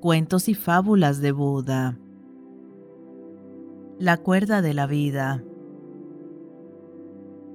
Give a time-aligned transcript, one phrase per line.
[0.00, 1.98] Cuentos y fábulas de Buda.
[3.98, 5.42] La cuerda de la vida.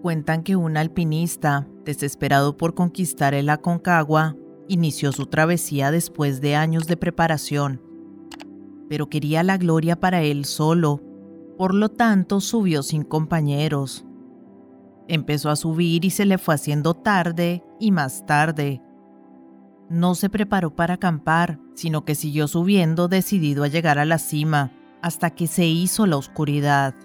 [0.01, 4.35] Cuentan que un alpinista, desesperado por conquistar el Aconcagua,
[4.67, 7.81] inició su travesía después de años de preparación,
[8.89, 11.01] pero quería la gloria para él solo,
[11.57, 14.05] por lo tanto subió sin compañeros.
[15.07, 18.81] Empezó a subir y se le fue haciendo tarde y más tarde
[19.89, 24.71] no se preparó para acampar, sino que siguió subiendo decidido a llegar a la cima,
[25.01, 26.95] hasta que se hizo la oscuridad.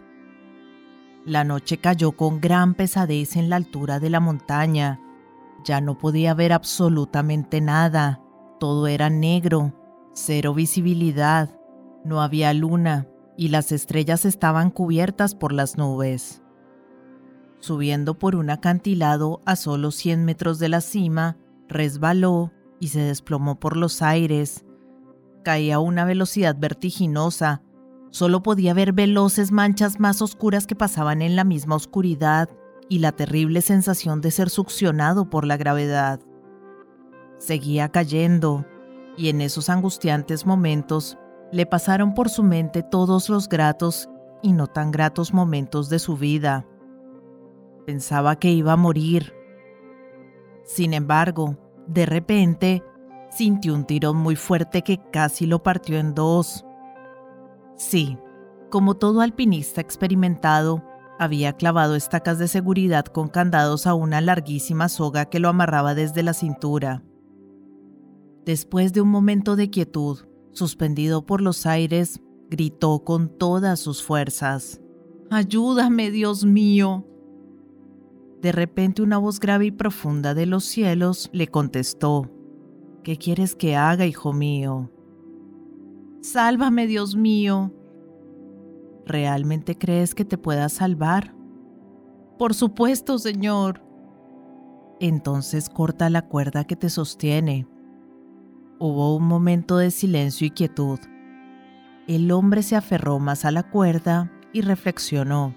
[1.25, 5.01] La noche cayó con gran pesadez en la altura de la montaña.
[5.65, 8.23] Ya no podía ver absolutamente nada.
[8.61, 9.75] Todo era negro,
[10.15, 11.51] cero visibilidad,
[12.05, 16.43] no había luna y las estrellas estaban cubiertas por las nubes.
[17.61, 21.37] Subiendo por un acantilado a solo 100 metros de la cima,
[21.69, 24.65] resbaló y se desplomó por los aires.
[25.45, 27.63] Caía a una velocidad vertiginosa.
[28.11, 32.49] Solo podía ver veloces manchas más oscuras que pasaban en la misma oscuridad
[32.89, 36.21] y la terrible sensación de ser succionado por la gravedad.
[37.39, 38.67] Seguía cayendo,
[39.17, 41.19] y en esos angustiantes momentos
[41.53, 44.09] le pasaron por su mente todos los gratos
[44.43, 46.67] y no tan gratos momentos de su vida.
[47.87, 49.35] Pensaba que iba a morir.
[50.65, 51.57] Sin embargo,
[51.89, 52.85] de repente,
[53.31, 56.65] sintió un tirón muy fuerte que casi lo partió en dos.
[57.77, 58.19] Sí,
[58.71, 60.85] como todo alpinista experimentado,
[61.19, 66.23] había clavado estacas de seguridad con candados a una larguísima soga que lo amarraba desde
[66.23, 67.03] la cintura.
[68.45, 70.21] Después de un momento de quietud,
[70.53, 74.81] suspendido por los aires, gritó con todas sus fuerzas.
[75.31, 77.07] Ayúdame, Dios mío.
[78.43, 82.31] De repente una voz grave y profunda de los cielos le contestó,
[83.03, 84.91] ¿Qué quieres que haga, hijo mío?
[86.21, 87.73] Sálvame, Dios mío.
[89.07, 91.35] ¿Realmente crees que te pueda salvar?
[92.39, 93.83] Por supuesto, Señor.
[95.01, 97.67] Entonces corta la cuerda que te sostiene.
[98.79, 100.99] Hubo un momento de silencio y quietud.
[102.07, 105.55] El hombre se aferró más a la cuerda y reflexionó.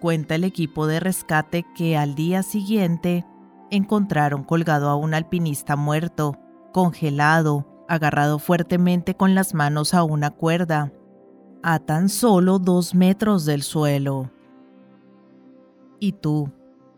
[0.00, 3.26] Cuenta el equipo de rescate que al día siguiente
[3.70, 6.38] encontraron colgado a un alpinista muerto,
[6.72, 10.90] congelado, agarrado fuertemente con las manos a una cuerda,
[11.62, 14.30] a tan solo dos metros del suelo.
[15.98, 16.50] ¿Y tú?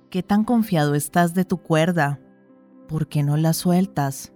[0.09, 2.21] ¿Qué tan confiado estás de tu cuerda?
[2.87, 4.33] ¿Por qué no la sueltas?